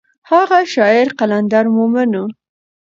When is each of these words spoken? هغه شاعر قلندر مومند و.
هغه 0.29 0.59
شاعر 0.73 1.07
قلندر 1.19 1.65
مومند 1.75 2.13
و. 2.23 2.25